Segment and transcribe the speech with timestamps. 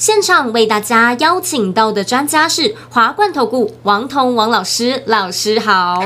[0.00, 6.02] 现场为大家邀请到的专家是华冠投顾王彤王老师，老师好。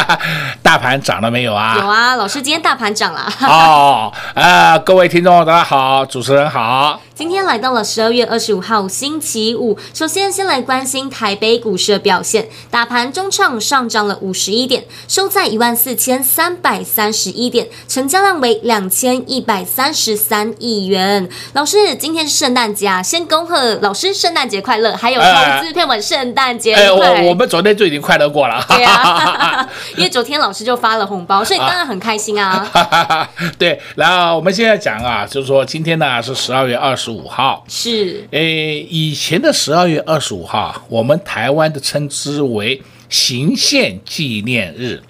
[0.62, 1.74] 大盘涨了没有啊？
[1.80, 3.26] 有啊，老师今天大盘涨了。
[3.48, 7.00] 哦，呃，各位听众大家好，主持人好。
[7.14, 21.28] 今天来到了十二月二十五号星期五，首先先来关心台北股市的表现，大盘中场上涨了五十一点，收在一万四千三百三十一点，成交量为两千一百三十三亿元。
[21.54, 23.29] 老师，今天是圣诞节啊，先。
[23.30, 27.04] 恭贺老师圣诞节快乐，还有投资朋友们圣诞节快乐。
[27.04, 28.60] 哎，我我们昨天就已经快乐过了。
[28.66, 32.68] 对啊， 因为昨天老师就发了红包，所以当然很开心啊。
[33.56, 37.64] 对，然后我们现在讲啊，就是说今天呢是十二月二十五号。
[37.68, 38.26] 是。
[38.32, 45.00] 哎，以前的十二月二十五号，我们台湾的称之为行宪纪念日。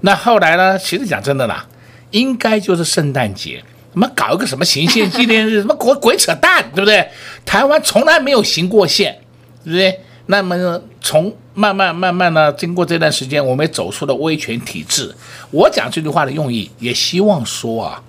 [0.00, 1.64] 那后来呢，其实讲真的啦，
[2.10, 3.62] 应该就是圣诞节。
[3.90, 5.60] 什么搞一个什么行宪纪念日？
[5.60, 7.08] 什么鬼鬼扯淡，对不对？
[7.48, 9.18] 台湾从来没有行过宪，
[9.64, 10.00] 对不对？
[10.26, 15.14] 那么从慢慢慢慢呢，经过这段时间，我们走出了威权体制。
[15.50, 18.02] 我讲这句话的用意，也希望说啊，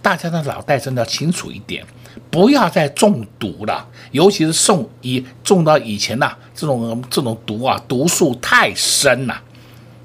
[0.00, 1.84] 大家的脑袋真的要清楚一点，
[2.30, 3.86] 不要再中毒了。
[4.12, 9.38] 尤其是送以中到以前呐、这种这种毒啊，毒素太深了。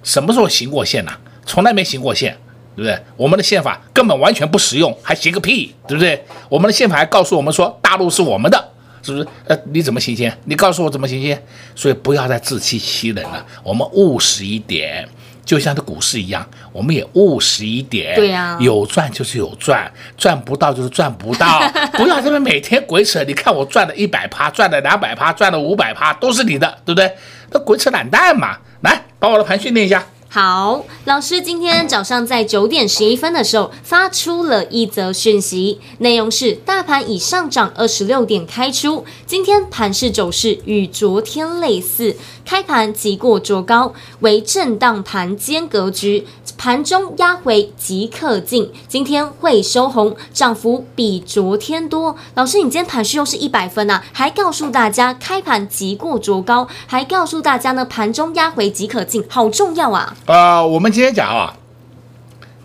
[0.04, 1.12] 什么时候行过宪呢？
[1.46, 2.38] 从来没行过宪。
[2.74, 2.98] 对不对？
[3.18, 6.24] 我们的宪法根本完全不实用，还行个屁，对不对？
[6.48, 8.71] 我们的宪法还告诉我们说，大陆是我们的，
[9.02, 9.28] 是不是？
[9.48, 10.36] 呃，你怎么行先？
[10.46, 11.42] 你告诉我怎么行先？
[11.76, 15.08] 所以不要再自欺欺人了，我们务实一点，
[15.44, 18.16] 就像这股市一样，我们也务实一点。
[18.16, 21.60] 对呀、啊，有赚就是有赚，赚不到就是赚不到，
[21.94, 23.24] 不要这么每天鬼扯。
[23.24, 27.12] 你看我赚了一百趴，赚了两百趴，赚了五百趴，都是你的，对不对？
[27.52, 28.58] 那鬼扯懒蛋嘛！
[28.82, 30.04] 来，把我的盘训练一下。
[30.34, 42.16] 好，老师今天早上在九点十一分的时候发出了一则讯息，内容是大盘已上涨二十六点开出，今天盘势走势与昨天类似，
[42.52, 52.18] 开盘即过卓高，为震荡盘间格局，盘中压回即可进，今天会收红，涨幅比昨天多。
[52.34, 60.14] 老师，你今天盘势又是一百分啊，还告诉大家开盘即过卓高，还告诉大家呢盘中压回即可进，好重要啊！
[60.26, 61.56] 啊、呃，我们今天讲啊，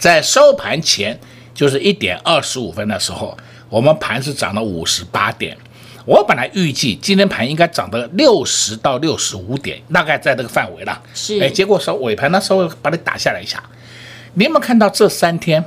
[0.01, 1.21] 在收盘前
[1.55, 5.57] 就是一点二十五分的时候，我们盘是涨了五十八点。
[6.07, 11.03] 我本来预计今天盘应该涨到六十到六十五点，大概在这个范围了。
[11.13, 13.63] 是，哎，结果说尾盘呢稍微把你打下来一下。
[14.35, 15.65] 你有没有看到这三天，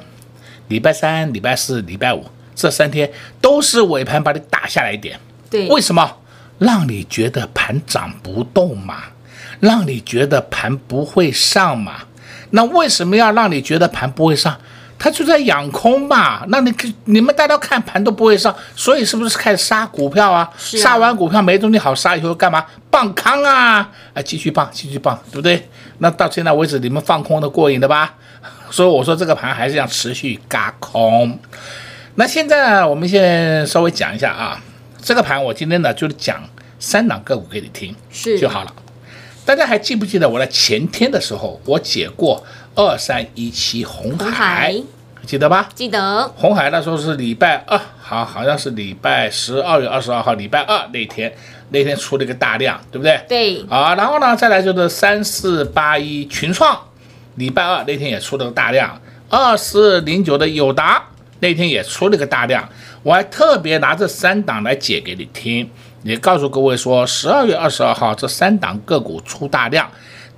[0.69, 3.11] 礼拜三、礼拜四、礼拜五这三天
[3.41, 5.19] 都是尾盘把你打下来一点？
[5.49, 6.17] 对，为什么？
[6.57, 9.03] 让你觉得盘涨不动嘛？
[9.59, 12.03] 让你觉得盘不会上嘛？
[12.51, 14.57] 那为什么要让你觉得盘不会上？
[14.99, 16.43] 他就在养空嘛。
[16.49, 16.71] 那你
[17.05, 20.47] 你们大家看盘都不会上，所以是不是开始杀股票啊？
[20.57, 20.81] 是啊。
[20.83, 22.63] 杀完股票没东西好杀以后干嘛？
[22.91, 23.89] 放康啊！
[24.13, 25.69] 啊，继续放，继续放，对不对？
[25.99, 28.13] 那到现在为止你们放空的过瘾的吧？
[28.69, 31.39] 所以我说这个盘还是要持续嘎空。
[32.15, 34.61] 那现在我们先稍微讲一下啊，
[35.01, 36.43] 这个盘我今天呢就是讲
[36.77, 38.73] 三档个股给你听是就好了。
[39.45, 42.43] 大家还记不记得我在前天的时候，我解过
[42.75, 44.75] 二三一七红海，
[45.25, 45.69] 记得吧？
[45.75, 46.27] 记得。
[46.35, 51.33] 红海那时候是礼拜二，好，好像是礼拜十二月二十二号，礼拜二那天，
[51.69, 53.21] 那天出了一个大量，对不对？
[53.27, 53.65] 对。
[53.69, 56.79] 啊，然后呢，再来就是三四八一群创，
[57.35, 58.99] 礼拜二那天也出了个大量，
[59.29, 61.03] 二四零九的友达
[61.39, 62.67] 那天也出了个大量，
[63.03, 65.69] 我还特别拿这三档来解给你听。
[66.03, 69.85] 也告诉各位说，十二月二十二号这三档个股出大量，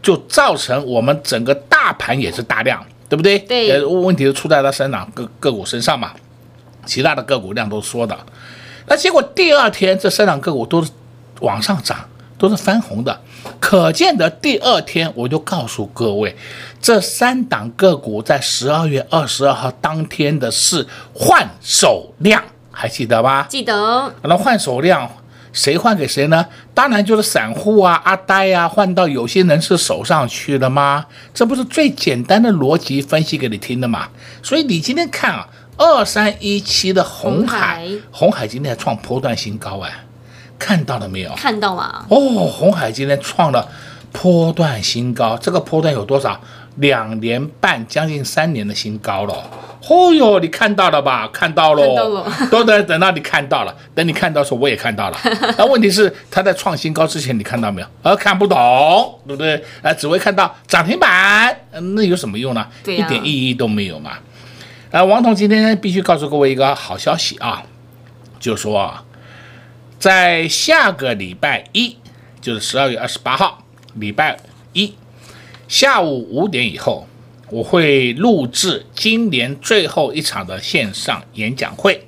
[0.02, 3.38] 就造成我们整个大盘也是大量，对不对？
[3.40, 3.84] 对。
[3.86, 6.12] 问题是出在它三档个个股身上嘛，
[6.86, 8.18] 其他的个股量都缩的。
[8.88, 10.90] 那结果第二天这三档个股都是
[11.42, 11.98] 往上涨，
[12.38, 13.22] 都是翻红的。
[13.60, 16.36] 可见的第二天我就告诉各位，
[16.82, 23.46] 这三档个股在十二月二十二号当天的是换手量，还记得吧？
[23.50, 24.14] 记得。
[24.24, 25.10] 那换手量。
[25.54, 26.46] 谁换给谁呢？
[26.74, 31.06] 当然就是散户啊，阿呆啊，换到有些人是手上去了吗？
[31.34, 34.08] 这不是最简单的逻辑分析给你听的吗？
[34.42, 39.92] 所以你今天看啊，二三一七的红海，红海今天还创波段新高哎，
[40.58, 41.32] 看到了没有？
[41.36, 42.06] 看到了。
[42.10, 43.68] 哦，红海今天创了
[44.12, 46.40] 波段新高，这个波段有多少？
[46.78, 49.36] 两年半，将近三年的新高了。
[49.90, 51.28] 哦哟，你看到了吧？
[51.34, 55.18] 看到喽，都等等到你看到了，等你看到的时候我也看到了。
[55.58, 57.88] 那问题是，它在创新高之前，你看到没有？
[58.04, 59.64] 啊，看不懂，对不对？
[59.82, 61.56] 啊，只会看到涨停板，
[61.96, 62.68] 那有什么用呢？
[62.86, 64.12] 一点意义都没有嘛。
[64.92, 67.64] 啊，王彤今天必须告诉各位一个好消息啊，
[68.40, 69.04] 就说啊，
[69.98, 71.98] 在下个礼拜一，
[72.40, 73.64] 就是十二月二十八号，
[73.96, 74.38] 礼拜
[74.74, 74.94] 一
[75.68, 77.08] 下午五点以后。
[77.52, 82.08] 我会录制今年最后一场的线上演讲会。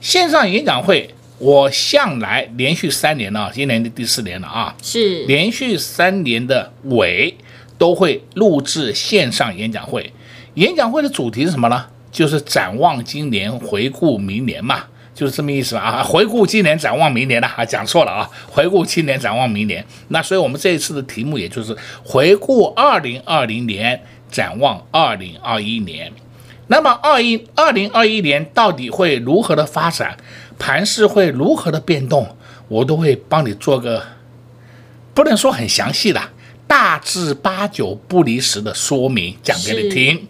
[0.00, 7.36] 线上演讲会，我向来连续三年了，今年的第四年了啊，是连续三年的尾
[7.78, 10.12] 都会录制线上演讲会。
[10.54, 11.86] 演讲会的主题是什么呢？
[12.10, 14.86] 就是展望今年，回顾明年嘛，
[15.18, 16.02] 就是这么意思啊。
[16.02, 19.84] 回顾今年，展望明年的啊，讲错了啊，回顾今年，展望明年。
[20.08, 24.00] 那所以我们这一次的题目也就是回顾二零二零年。
[24.30, 26.12] 展望二零二一年，
[26.66, 30.14] 那么二一二零二一年到底会如何的发展，
[30.58, 32.36] 盘势会如何的变动，
[32.68, 34.02] 我都会帮你做个
[35.14, 36.20] 不能说很详细的，
[36.66, 40.28] 大致八九不离十的说明讲给你听。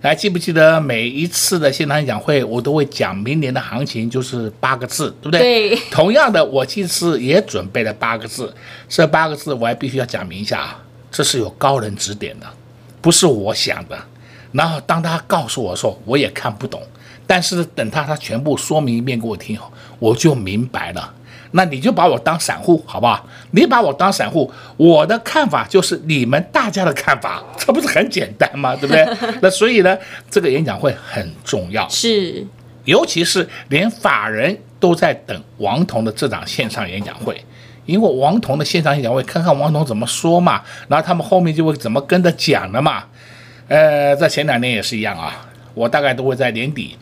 [0.00, 5.70] 还记不记得每一次的现场演讲会，我都会讲明年的行情就是八个字，对不对？
[5.70, 5.78] 对。
[5.90, 8.54] 同样的，我这次也准备了八个字，
[8.88, 12.46] 这八个字我还必须要讲明一下啊，这是有高人指点的。
[13.00, 13.98] 不是我想的，
[14.52, 16.80] 然后当他告诉我说，我也看不懂，
[17.26, 19.58] 但是等他他全部说明一遍给我听，
[19.98, 21.14] 我就明白了。
[21.52, 23.26] 那你就把我当散户，好不好？
[23.52, 28.74] 你把我当散户，我的看法就是你们大家的看法， 这不是很简单吗？
[28.76, 29.06] 对不对？
[29.40, 29.96] 那所以呢，
[30.30, 32.46] 这个演讲会很重要，是，
[32.84, 37.40] 尤其是连法人都在等王彤的这场线上演讲会。
[37.86, 43.04] 因为王彤的现场演讲会，看看王彤怎么说嘛，然后他们后面就会怎么跟着讲了嘛。
[43.68, 46.96] 呃，在前两年也是一样啊，我大概都会在年底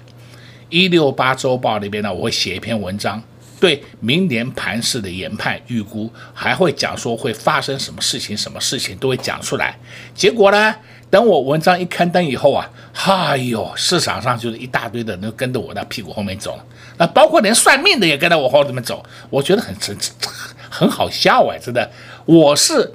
[0.69, 3.23] 一六八周报里边呢，我会写一篇文章，
[3.64, 9.75] 对明年盘势的研判预估，还会讲说会发生什么事情，什么事情都会讲出来。
[10.14, 10.75] 结果呢，
[11.08, 16.64] 等我文章一刊登以后啊，哎呦，市场上就是一大堆的人跟着我的屁股后面走了，
[16.99, 19.96] 啊，包括连算命的也跟着我后面走，我觉得很真。
[20.69, 21.90] 很好笑哎，真的，
[22.26, 22.93] 我是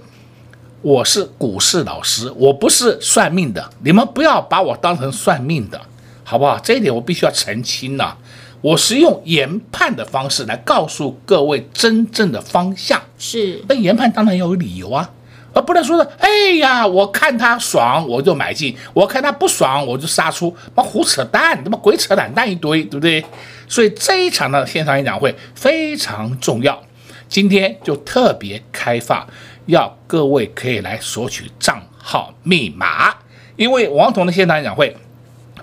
[0.84, 5.82] 我是股市老师，我不是算命的，你们不要把我当成算命的，
[6.24, 6.60] 好不好？
[6.60, 8.16] 这一点我必须要澄清了。
[8.62, 13.02] 我是用研判的方式来告诉各位真正的方向。
[13.18, 15.10] 是，那研判当然要有理由啊，
[15.54, 16.30] 而不能说的，哎
[16.60, 23.24] 呀，我看他爽我就买进，我看他不爽我就杀出，妈胡扯淡，他妈鬼扯懒蛋一堆，对不对？
[23.68, 26.82] 所以这一场的线上演讲会非常重要。
[27.28, 29.26] 今天就特别开放，
[29.68, 33.14] 要各位可以来索取账号密码，
[33.56, 34.96] 因为王彤的现场演讲会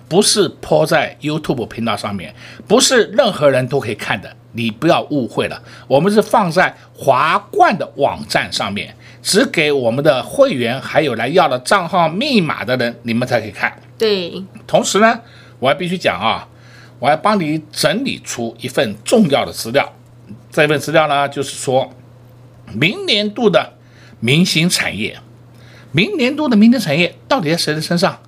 [0.08, 2.34] 不是 po 在 YouTube 频道上面，
[2.68, 5.60] 不是任何人都可以看的，你不要误会了。
[5.88, 13.76] 我们是放在华冠的网站上面，只给我们的会员还有来要的账号密码的人，你们才可以看。
[13.98, 15.20] 对，同时呢，
[15.58, 16.46] 我还必须讲啊，
[17.00, 19.92] 我还帮你整理出一份重要的资料。
[20.50, 21.92] 这份资料呢，就是说，
[22.72, 23.72] 明年度的
[24.20, 25.18] 明星产业，
[25.90, 28.20] 明年度的明星产业到底在谁的身上？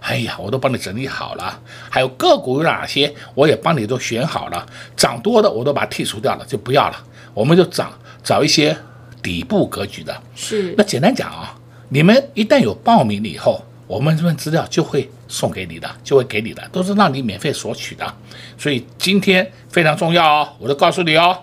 [0.00, 1.60] 哎呀，我都帮你整理好了，
[1.90, 4.64] 还有个股有哪些，我也帮你都选好了，
[4.96, 6.96] 涨多的我都把它剔除掉了，就不要了，
[7.34, 7.90] 我们就找
[8.22, 8.76] 找一些
[9.22, 10.16] 底部格局的。
[10.34, 18.14] 是，那简单讲啊，你们一旦有报名了以后，我们这份资料就会送给你的，就会给你的，都是让你免费索取的。
[18.56, 21.36] 所以今天非常重要哦，我都告诉你哦。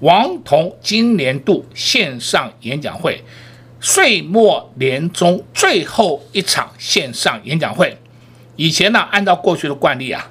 [0.00, 3.24] 王彤今年度线上演讲会，
[3.88, 7.96] 岁末年终最后一场线上演讲会。
[8.56, 10.28] 以前呢，按照过去的惯例啊，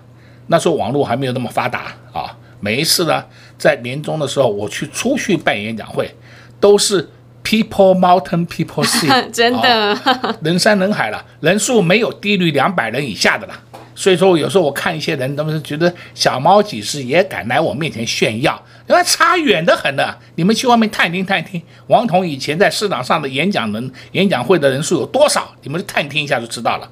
[0.47, 3.23] 那时候网络还没有那么发达啊，每一次呢，
[3.57, 6.13] 在年终的时候，我去出去办演讲会，
[6.59, 7.09] 都是
[7.45, 9.97] people mountain people sea， 真的，
[10.41, 13.53] 人山人海了，人数没有低于两百人以下的了。
[13.95, 20.15] 所以说，有时候我看一些人，他们是觉得小猫几只也敢来我面前炫耀，因为差远的很的。
[20.35, 25.49] 你们去外面探听探听，王彤以前在市场上的演讲人、演讲会的人数有多少？
[25.63, 26.89] 你们去探听一下就知道了。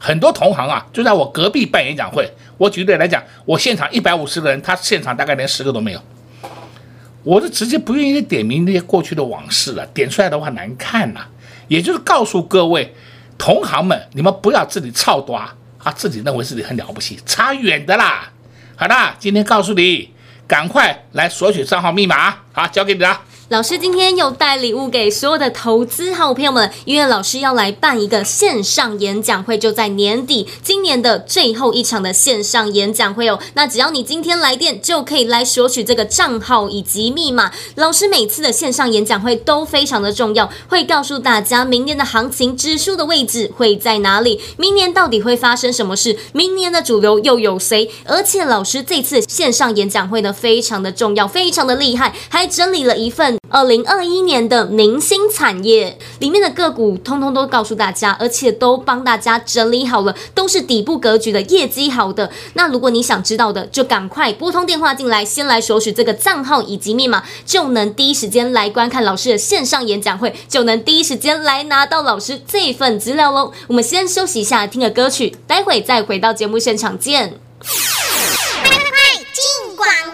[0.00, 2.28] 很多同行啊，就在我隔壁办演讲会。
[2.58, 6.02] 我举例来讲，我现场一百五十个人，他现场大概连十个都没有。
[7.22, 11.20] 我是直接不愿意点名那些过去的往事了，点出来的话难看呐、
[11.68, 12.92] 也就是告诉各位
[13.38, 15.38] 同行们，你们不要自己操多。
[15.82, 18.30] 他自己认为自己很了不起，差远的啦。
[18.76, 20.10] 好的，今天告诉你，
[20.46, 23.20] 赶快来索取账号密码，好，交给你了。
[23.50, 33.40] 老师今天又带礼物给所有的投资好朋友们，因为老师要来办一个线上演讲会，就在年底，今年的最后一场的线上演讲会哦。
[33.54, 37.50] 那只要你今天来电，就可以来索取这个账号以及密码。
[37.74, 47.90] 老师每次的线上演讲会都非常的重要，会告诉大家明年的行情指数的位置会在哪里，明年到底会发生什么事，明年的主流又有谁？
[48.04, 53.39] 而且老师这次线上演讲会呢，非常的重要，非常的厉害，还整理了一份。
[53.50, 62.30] 二零二一年的明星产业里面的个股，通通都告诉大家，而且都帮大家整理好了，都是底部格局的业绩好的。
[62.54, 73.52] 那如果你想知道的，就赶快拨通电话进来，先来索取这个账号以及密码，就能第一时间来观看老师的线上演讲会，就能第一时间来拿到老师这份资料喽。
[73.66, 77.34] 我们先休息一下，听个歌曲，待会再回到节目现场见。
[77.60, 79.00] 快
[79.32, 80.09] 进广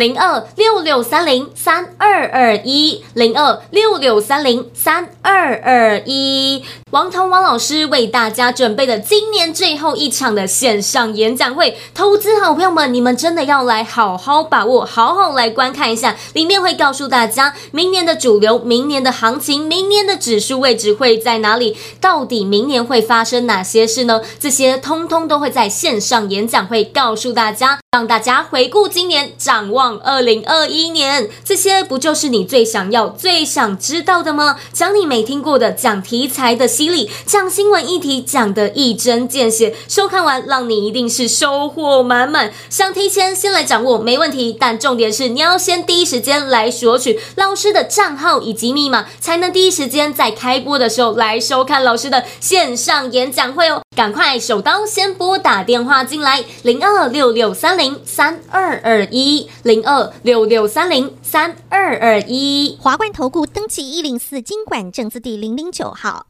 [0.00, 6.64] 零二六六三零三二二一，零二六六三零三二二一。
[6.90, 16.16] 王彤王老师为大家准备的今年最后一场的线上演讲会，投资好朋友们，你们真的要来好好把握，好好来观看一下。
[16.32, 24.22] 里面会告诉大家明年的主流、明年的行情、明年的指数位置会在哪里，到底明年会发生哪些事呢？
[24.38, 31.28] 这些通通都会在线上演讲会告诉大家，让大家回顾今年，展望二零二一年。
[31.44, 34.60] 这些不就是你最想要、最想知道的吗？
[34.72, 36.68] 讲你没听过的，讲题材的。
[36.68, 42.52] 犀利讲新闻议题讲得一针见血，收看完让你一定是收获满满。
[42.68, 53.82] 想提前先来掌握没问题，但重点是你要先第一时间来索取老师的账号以及密码，才能第一时间在开播的时候来收看老师的线上演讲会哦。
[54.00, 62.78] 赶快手刀先拨打电话进来，零二六六三零三二二一，零二六六三零三二二一。
[62.80, 66.29] 华冠投顾登记一零四经管证字第零零九号。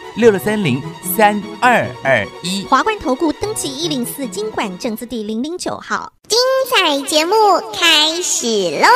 [0.15, 0.81] 六六三零
[1.15, 6.37] 三二二一，华冠投顾登记一零四经管证字第零零九号，精
[6.69, 7.33] 彩节目
[7.73, 8.45] 开始
[8.81, 8.87] 喽！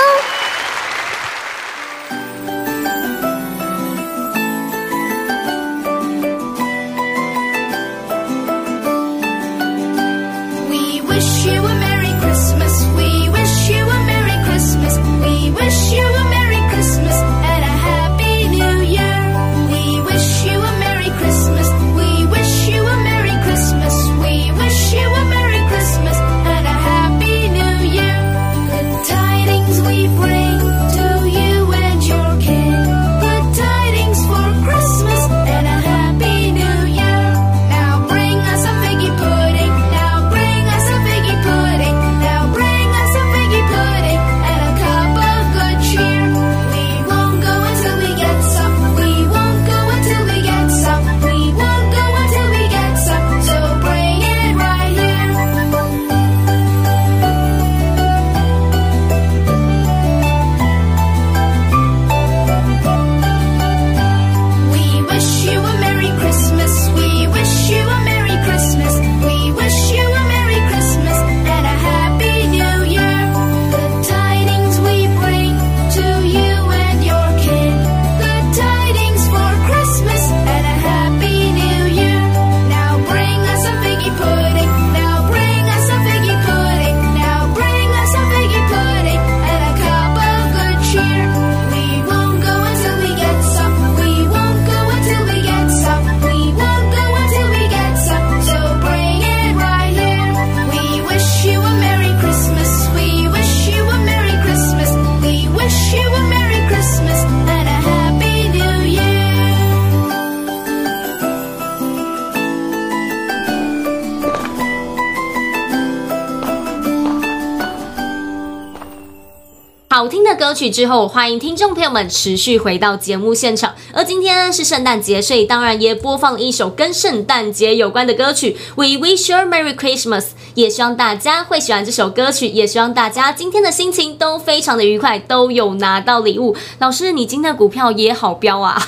[120.45, 123.73] 歌曲之后，欢迎听众朋友们持续回到节目现场。
[123.91, 130.21] 而今天是圣诞节，所以当然也播放一首跟圣诞节有关的歌曲《We Wish You a Merry Christmas》，
[130.55, 136.55] 也希望大家会喜欢这首歌曲，也希望大家今天的心情都非常的愉快，都有拿到礼物。
[136.79, 138.81] 老师，你今天的股票也好飙啊！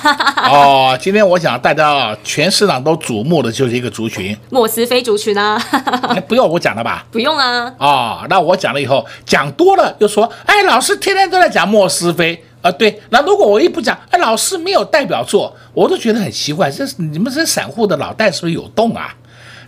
[0.50, 5.62] 哦，今天我想大家全市场都瞩目的就是一个族群，莫斯菲族群啊！
[6.26, 7.04] 不用我讲了吧？
[7.12, 7.70] 不用啊。
[7.76, 12.42] 哦，那我讲了以后，讲多了又说，哎，老师天天都在讲莫斯菲。
[12.62, 16.70] 啊，对，那如果我一不讲，哎，老师没有代表作，我都觉得很奇怪。
[16.70, 19.14] 这是你们这散户的脑袋是不是有洞啊？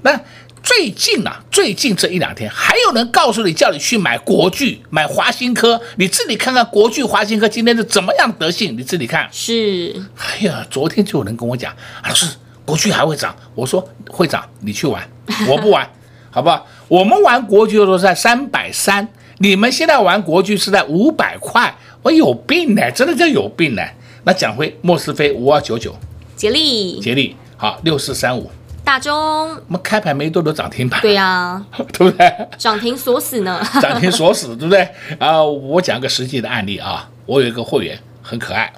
[0.02, 0.19] 那
[0.62, 9.29] 最近啊，最近这一两天，还有人告诉你叫你去买国巨、买华新科，你自己看看国巨、华新科今天是怎么样德性，你自己看。
[9.33, 9.95] 是。
[10.17, 11.75] 哎呀，昨天就有人跟我讲，
[12.07, 13.35] 老师，国巨还会涨。
[13.55, 15.02] 我说会涨，你去玩，
[15.49, 15.88] 我不玩，
[16.31, 16.67] 好不好？
[16.88, 21.75] 我们玩国巨的时候在三百三，你们现在玩国巨是在五百块。
[22.02, 23.83] 我有病呢，真的叫有病呢。
[24.25, 25.95] 那讲回莫斯菲五二九九，
[26.37, 28.50] 杰力，杰力，好六四三五，
[28.90, 31.66] 大中，我们开盘没多久涨停板，对呀、啊，
[31.97, 32.28] 对不对？
[32.59, 34.80] 涨停锁死呢， 涨停锁死，对不对？
[35.16, 38.73] 啊，我讲个实际的案例啊，我有一个会员很可爱，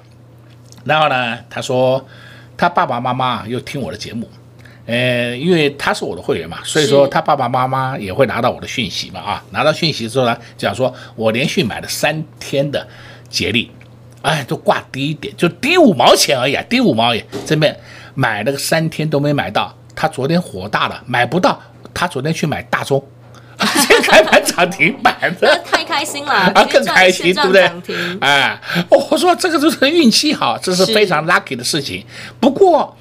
[0.83, 2.05] 然后呢，他说
[2.55, 4.29] 他爸爸妈妈又听我的节目。
[4.85, 12.87] 呃，因为他是我的会员嘛，所以说他爸爸妈妈也会拿到我的讯息嘛啊，拿到讯息之后呢，讲说我连续买了三天的
[13.31, 13.71] 捷力，
[14.21, 17.75] 哎，都挂低一点，就低五毛钱而已，啊低五毛也，这边
[18.13, 21.61] 买了个三天都没买到，他昨天火大了，买不到，
[21.93, 23.03] 他昨天去买大中，
[23.87, 27.71] 先开盘涨停板的，太开心了 啊，更开心，对不对？
[28.21, 28.59] 哎，
[28.89, 32.05] 我说这个就是运气好，这是非常 lucky 的事情，
[32.39, 32.95] 不过。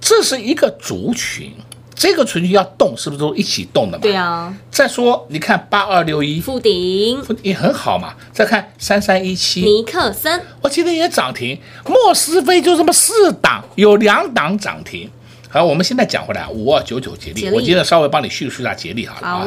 [0.00, 1.52] 这是一个族群，
[1.92, 4.02] 这个族群要动，是不是都一起动的嘛？
[4.02, 4.54] 对啊。
[4.70, 8.14] 再说，你看八二六一富鼎，富鼎也很好嘛。
[8.32, 11.60] 再看三三一七尼克森，我今天也涨停。
[11.84, 15.10] 莫斯菲就这么四档，有两档涨停。
[15.50, 19.46] 好，我们现在讲回来，五二九九杰力，我今天稍微帮你叙述一下杰力好了啊。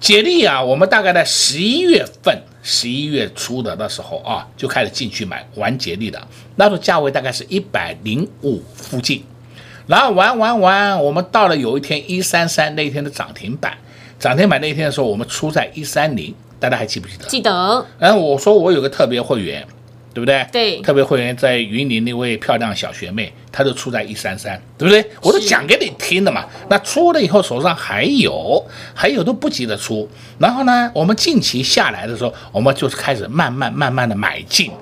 [0.00, 6.18] 杰力啊，我们大概在十一月份，十一月初的那时候啊，就开始进去买玩杰力的，
[6.56, 9.22] 那时候价位大概是一百零五附近。
[9.86, 13.76] 然后玩玩玩，我们到了有一天一三三那一天的涨停板，
[14.18, 17.26] 涨停板那一天的时候，我们出在一三零，大家还记不记得？
[17.26, 17.84] 记得。
[17.98, 19.66] 然后我说我有个特别会员，
[20.18, 20.44] 对不对？
[20.50, 20.80] 对。
[20.80, 25.08] 特别会员在云林那位漂亮小学妹，她就出在一三三，对不对？
[25.22, 26.44] 我都讲给你听的嘛。
[26.68, 30.08] 那出了以后手上还有，还有都不急着出。
[30.40, 34.72] 然后呢，我们近期下来的时候，我们就是开始慢慢慢慢的买进，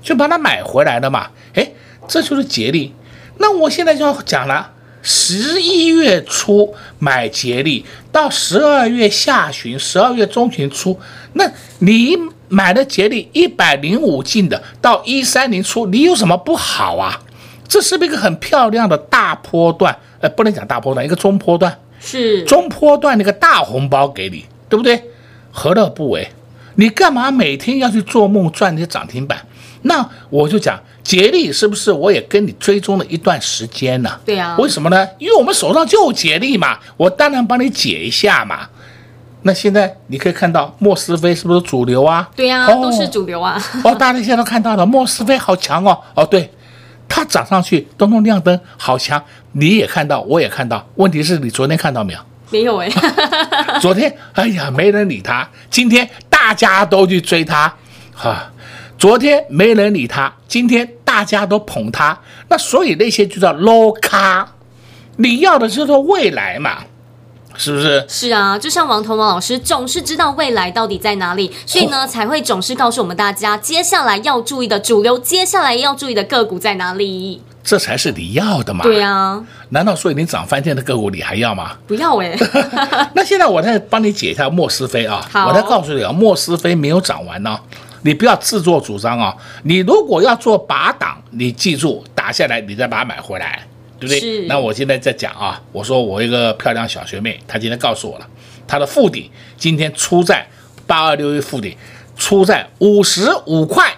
[0.00, 1.28] 就把它买回来了嘛。
[1.54, 1.72] 哎，
[2.08, 2.94] 这就是杰力。
[3.36, 10.98] 那我现在就要讲了，十一月初买杰力，到十二月下旬、十二月中旬出，
[11.34, 12.16] 那你
[12.50, 17.18] 买的杰力一百零五进的，到一三零出，你有什么不好啊？
[17.66, 19.96] 这是不是一个很漂亮的大波段？
[20.20, 25.02] 呃，不能讲大波段，一个中波段，是中波段那个大红包给你，对不对？
[25.50, 26.28] 何乐不为？
[26.74, 29.46] 你干嘛每天要去做梦赚那些涨停板？
[29.82, 30.78] 那我就讲。
[31.02, 34.20] 杰力是不是我也跟你追踪了一段时间呢？
[34.24, 35.08] 对呀、啊，为什么呢？
[35.18, 38.68] 因为我们手上就有杰力嘛，我当然帮你解一下嘛。
[39.42, 42.28] 那现在你可以看到莫斯菲是不是主流啊？
[42.36, 43.60] 对呀、啊哦，都是主流啊。
[43.84, 45.98] 哦，大家现在都看到了，莫斯菲好强哦。
[46.14, 46.52] 哦，对，
[47.08, 49.22] 它涨上去，东东亮灯，好强。
[49.52, 50.86] 你也看到，我也看到。
[50.96, 52.20] 问题是你昨天看到没有？
[52.50, 52.88] 没有哎。
[53.80, 55.48] 昨天，哎呀，没人理他。
[55.70, 57.74] 今天大家都去追他，
[58.14, 58.52] 哈、啊。
[58.98, 64.46] 昨天没人理他，今天大家都捧他，那所以那些就叫 low 咖。
[65.16, 66.78] 你要的就是未来嘛，
[67.56, 68.04] 是不是？
[68.08, 77.42] 是啊，就像王彤王老师总是知道未来到底在哪里，所以呢才会总是告诉我们大家接下来要注意的主流，接下来要注意的个股在哪里。
[77.62, 78.82] 这才是你要的嘛？
[78.82, 81.72] 对啊，难道说你涨翻天的个股你还要吗？
[81.86, 83.10] 不要哎、欸。
[83.14, 87.58] 那现在我再帮你解一下莫斯菲啊，我再告诉你啊，莫斯菲没有涨完呢。
[88.02, 89.36] 你不要自作主张啊！
[89.64, 93.62] 你如果要做拔档，你记住打下来，你再把它买回来，
[94.00, 94.46] 对不对？
[94.46, 98.26] 那我现在在讲啊，我说我一个漂亮小学妹，她今天告诉我了，
[98.66, 100.46] 她的富鼎今天出在
[100.86, 101.76] 八二六一富鼎，
[102.16, 103.94] 出在五十五块。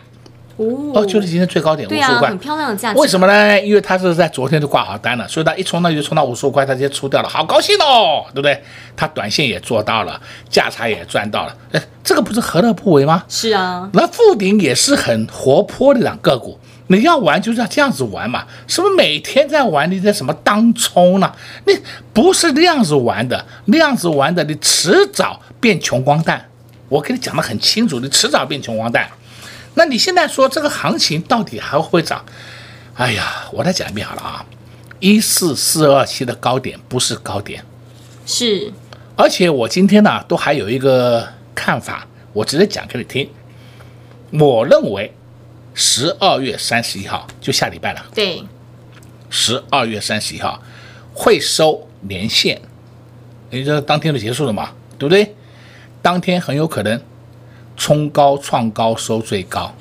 [0.59, 3.01] 哦，就是今天最高点五十五块，很漂亮的价格。
[3.01, 3.61] 为什么呢？
[3.63, 8.63] 因为它是在昨天就挂好单了，所以它一冲到就冲到五十五块，它直接出掉了，好高兴哦，对不对？
[8.95, 13.25] 它短线也做到了，价差也赚到了，哎，这个不是何乐不为吗？
[13.29, 16.61] 是啊，那富鼎也是很活泼的两个股，
[16.99, 21.33] 你要玩就是要这样子玩嘛，是不是每天在玩你在什么当冲呢？
[21.67, 21.79] 你
[22.13, 26.49] 不是那样子玩的，那样子玩的，你迟早变穷光蛋。
[26.89, 29.09] 我跟你讲的很清楚，你迟早变穷光蛋。
[29.75, 32.23] 那你现在说这个行情到底还会不会涨？
[32.95, 34.45] 哎呀，我再讲一遍好了啊，
[35.01, 37.65] 一四四二七的高点不是高点，
[38.27, 38.71] 是
[39.17, 43.29] 而且我今天呢，都还有一个看法，我直接讲给你听。
[44.39, 45.11] 我认为
[45.75, 48.43] 十二月三十一号就下礼拜了，对，
[49.31, 50.63] 十二月三十一号
[51.15, 52.61] 会收年线，
[53.51, 55.35] 也就是当天就结束了嘛，对不对？
[56.03, 57.01] 当天很有可能
[57.77, 59.73] 冲高创高收最高，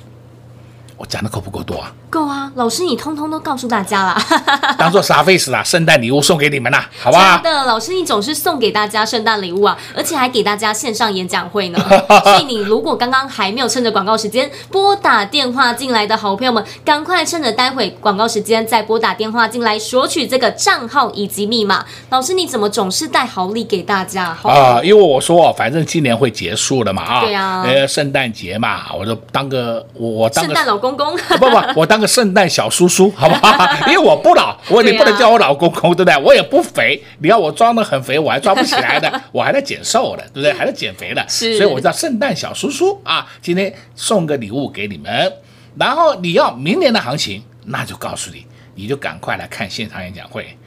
[0.96, 1.94] 我讲的够不够多啊？
[2.12, 4.22] 够啊，老师，你通通都告诉大家了，
[4.76, 5.62] 当做啥费事啦？
[5.64, 7.40] 圣诞礼物送给你们啦，好不好？
[7.42, 11.82] 真的，老师，你总是送给大家圣诞礼物啊，而且还给大家线上演讲会呢。
[12.22, 21.82] 所以你如果刚刚还没有趁着广告时间拨打电话进来的好朋友们，赶快趁着待会广告时间再拨打电话进来索取这个账号以及密码。
[22.10, 24.36] 老师，你怎么总是带好礼给大家？
[24.42, 33.66] 啊，因为我说反正今年会结束了嘛，啊，对啊，呃，圣诞节嘛，我就当个我我当个圣诞老公公，不不，我当个圣诞小叔叔， 好不好？
[33.88, 36.16] 因为我不老，我你不能叫我老公公，对不对？
[36.22, 40.52] 我也不肥，你要我装的很肥，我还装不起来的， 我还在减瘦的，对不对？
[40.52, 43.26] 还在减肥的，是，所以我叫圣诞小叔叔啊。
[43.40, 45.32] 今天送个礼物给你们，
[45.78, 50.58] 然后你要明年的行情，那就告诉你，你就赶快来看线上演讲会。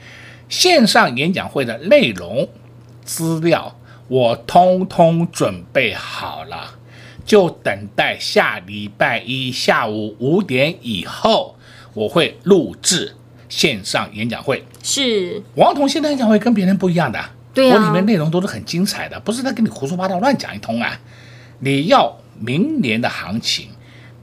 [0.48, 2.48] 线上演讲会的内容
[3.04, 3.76] 资料，
[4.08, 6.76] 我通通准备好了。
[7.26, 11.58] 就等待下礼拜一下午五点以后，
[11.94, 13.16] 我会录制
[13.50, 14.64] 线上演讲会。
[14.84, 17.20] 是王彤现在演讲会跟别人不一样的，
[17.54, 21.00] 对啊，我里面内容都是很精彩的，不是在跟你胡说八道乱讲一通啊。
[21.60, 23.70] 你要明年的行情，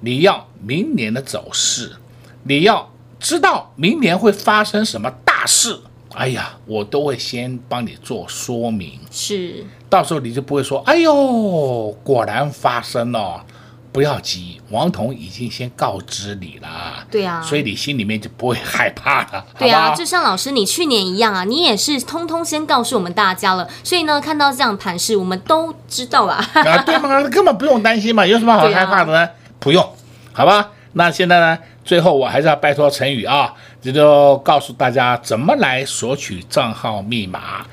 [0.01, 1.97] 你要明年的走势，
[2.45, 5.81] 你要知道明年会发生什么大事。
[6.15, 13.45] 哎呀，我都会先帮你做说明，是，到时候你就不会说，哎呦，果然发生了，
[13.91, 27.23] 不要急，王彤已经先告知你了，对啊，所以你心里面就不会害怕了，对啊，就像老师你去年一样啊，你也是通通先告诉我们大家了，所以呢，看到这样盘势，我们都知道了，啊，对吗？
[27.29, 29.21] 根本不用担心嘛，有什么好害怕的呢？
[29.21, 29.87] 啊、不用，
[30.33, 30.71] 好吧？
[30.95, 33.53] 那现在呢，最后我还是要拜托陈宇啊。
[33.81, 37.67] 这就告诉大家怎么来索取账号密码。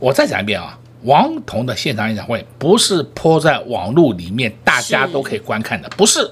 [0.00, 6.28] 我再讲一遍啊，王彤的现场演讲会不是泼在网络里面，大家都可以观看的，不是，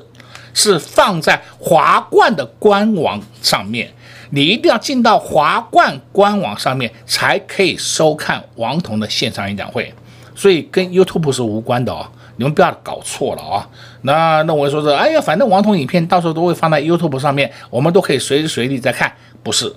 [0.53, 3.93] 是放在华冠的官网上面。
[4.31, 9.95] 你一定要进到华冠官网上面，才可以收看王彤的现场演讲会。
[10.35, 12.11] 所以跟 YouTube 是无关的哦。
[12.37, 13.69] 你们不要搞错了啊！
[14.03, 19.13] 那那我说是，哎呀，反正王彤影片到时候都会放在 YouTube 上面，我们都可以随时随地在看，
[19.43, 19.73] 不是？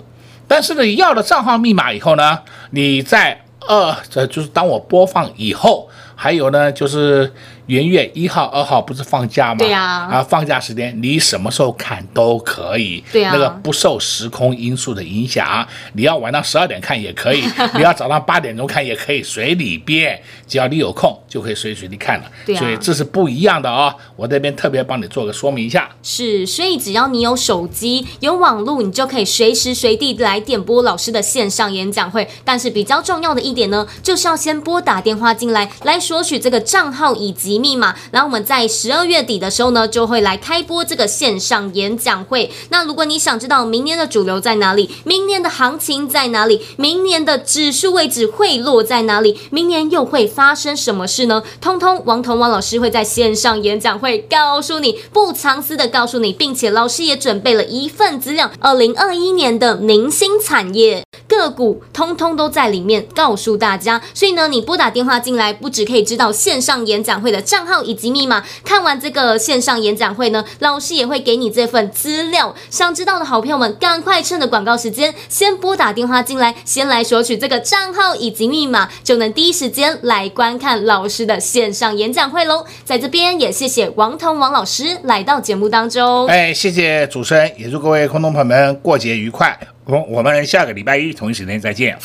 [0.48, 2.40] 但是呢，要了账号密码以后呢，
[2.72, 5.90] 你在呃，这就是当我播放以后。
[6.18, 7.30] 还有呢，就是
[7.68, 9.58] 元月一号、二号不是放假吗？
[9.60, 9.82] 对呀。
[9.84, 13.04] 啊，放假时间你什么时候看都可以。
[13.12, 13.32] 对呀。
[13.34, 17.44] 那个不受时空因素的影响，你要晚上十二点看也可以，
[17.76, 22.32] 你要早上八点钟看也可以，随你便，只要你有空就可以随时随地看了。
[22.46, 22.60] 对啊。
[22.60, 25.90] 所以这是不一样的哦，我这边特别帮你做个说明一下。
[26.02, 32.28] 是，所以只要你有手机、有网络，你就可以随时随地来点播老师的线上演讲会。
[32.46, 36.00] 但是比较重要的一点呢，就是要先拨打电话进来来。
[36.06, 42.52] 索取这个账号以及密码，然后我们在十二月底的时候呢，就会来开播这个线上演讲会。
[42.70, 51.42] 那如果你想知道明年的主流在哪里，明年的行情在哪里，明年的指数位置会落在哪里，明年又会发生什么事呢？
[51.60, 64.00] 通通王彤王老师会在线上演讲会告诉你，不藏私的告诉你，并且老师也准备了一份资料，二零二一年的明星产业个股，通通都在里面告诉大家。
[64.14, 65.96] 所以呢，你拨打电话进来，不只可以。
[65.96, 68.44] 可以知道线上演讲会的账号以及密码。
[68.66, 72.54] 看完这个线上演讲会呢，老师也会给你这份资料。
[72.70, 82.66] 想知道的好朋友们，赶快趁着广告时间，先拨打电话进来，先来索取这个账号以及密码，就能第一时间来观看老师的线上演讲会喽。
[82.84, 86.28] 在这边也谢谢王彤王老师来到节目当中。
[86.28, 89.58] 哎，谢谢主持人，也祝各位空中朋友们过节愉快。
[89.86, 91.96] 我我们下个礼拜一同一时间再见。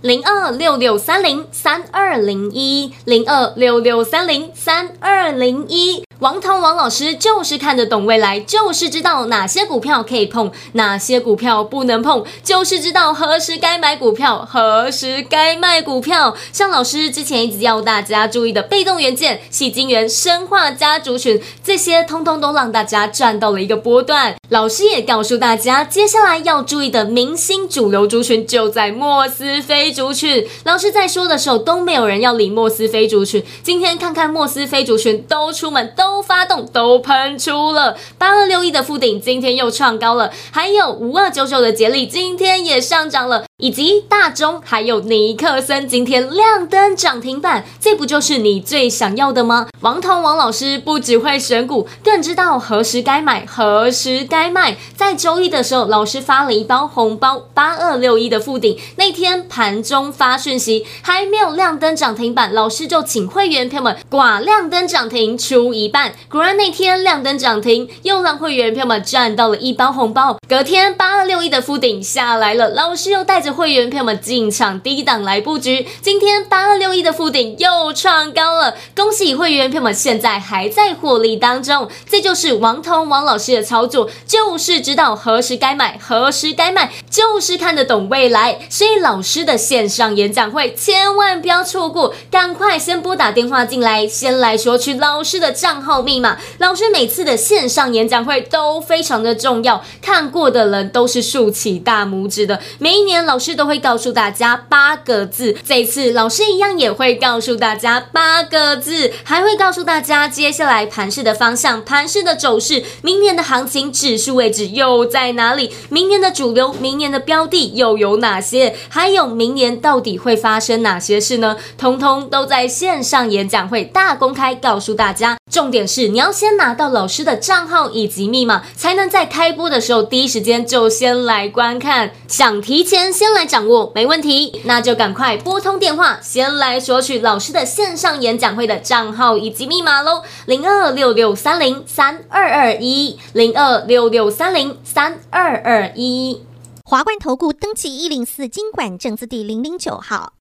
[0.00, 6.04] 零二六六三零三二零一，零二六六三零三二零一。
[6.20, 16.36] 王涛王老师就是看得懂未来，就是知道哪些股票可以碰，哪些股票不能碰，就是知道何时该买股票，何时该卖股票。
[16.52, 24.37] 像老师之前一直要大家注意的被动元件、矽晶元、生化家族群，这些通通都让大家赚到了一个波段。
[24.50, 30.46] 老师也告诉大家，接下来要注意的明星主流族群就在莫斯菲族群。
[30.64, 36.18] 老师在说的时候都没有人要理莫斯菲族群，今天看看莫斯菲族群都出门都。
[36.28, 40.30] 发动，都喷出了八二六一的富鼎，今天又创高了。
[40.50, 43.47] 还有五二九九的杰力，今天也上涨了。
[43.60, 49.66] 以及大中还有尼克森今天亮灯涨停板，这不就是你最想要的吗？
[49.80, 54.76] 王彤王老师不只会选股，更知道何时该买，何时该卖。
[54.94, 66.14] 在周一的时候，老师发了一包红包，八二六一的富鼎，那天盘中发讯息，还没有亮灯涨停板，老师就请会员朋友们挂亮灯涨停出一半。
[66.30, 70.38] 果然那天亮灯涨停，又让会员朋友们赚到了一包红包。
[70.48, 73.47] 隔天八二六一的富鼎下来了，老师又带着。
[73.52, 81.88] 会员朋友们进场低档来布局，今天八二六一的富鼎又创高了，恭喜会员朋友们现在还在获利当中。
[82.08, 88.58] 这就是王彤王老师的操作，就是知道何时该买，何时该卖，就是看得懂未来。
[88.68, 96.38] 所以老师的线上演讲会千万不要错过，赶快先拨打电话进来，先来索取老师的账号密码。
[96.58, 102.60] 老师每次的线上演讲会都非常的重要，看过的人都是竖起大拇指的。
[102.78, 115.72] 每一年老老师都会告诉大家八个字，这次老师一样也会告诉大家八个字，还会告诉大家接下来盘势的方向、盘势的走势、明年的行情指数位置又在哪里？
[115.88, 118.74] 明年的主流、明年的标的又有哪些？
[118.88, 121.56] 还有明年到底会发生哪些事呢？
[121.78, 125.38] 通通都在线上演讲会大公开告诉大家。
[125.48, 132.10] 重点是你要先拿到老师的账号以及密码，才能在开播的时候第一时间就先来观看。
[132.26, 140.22] 想提前先先来掌握，没问题，那就赶快拨通电话，先来索取老师的线上演讲会的账号以及密码喽。
[140.46, 146.40] 零二六六三零三二二一，零二六六三零三二二一。
[146.84, 150.32] 华冠投顾登记一零四金管证字第零零九号。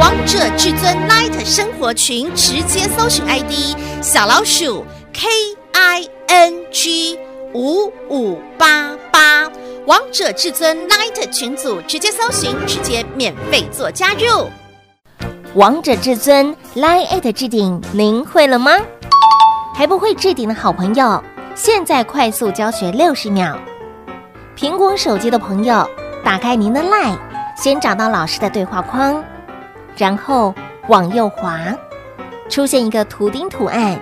[0.00, 5.28] 王者至尊 Light 生活群，直接搜寻 ID 小老鼠 K
[5.74, 7.16] I N G
[7.54, 9.48] 五五八八。
[9.90, 14.48] 王者至尊 Light 群组，直接搜寻，直接免费做加入。
[15.56, 18.70] 王者至尊 Light 置顶，您会了吗？
[19.74, 21.20] 还不会置顶的好朋友，
[21.56, 23.58] 现在快速教学六十秒。
[24.56, 25.84] 苹果手机的朋友，
[26.22, 27.18] 打开您的 Light，
[27.56, 29.24] 先找到老师的对话框。
[29.96, 30.54] 然后
[30.86, 31.58] 往右滑，
[32.48, 34.00] 出现一个图钉图案，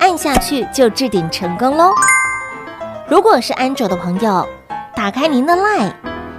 [0.00, 1.92] 按下去就置顶成功喽。
[3.06, 4.44] 如果是安卓的朋友，
[5.02, 5.92] 打开您的 LINE，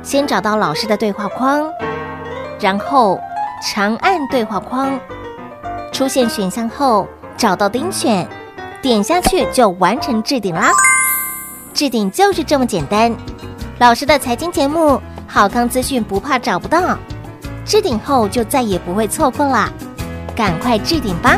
[0.03, 1.69] 先找到老师的对话框，
[2.61, 3.19] 然后
[3.61, 4.97] 长按对话框，
[5.91, 8.25] 出现选项后找到丁选，
[8.81, 10.71] 点下去就完成置顶啦。
[11.73, 13.13] 置顶就是这么简单。
[13.79, 14.97] 老师的财经节目，
[15.27, 16.97] 好康资讯不怕找不到。
[17.65, 19.69] 置顶后就再也不会错过啦，
[20.33, 21.37] 赶快置顶吧！